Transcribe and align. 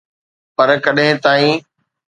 پر، 0.55 0.69
ڪڏهن 0.85 1.15
تائين؟ 1.23 1.57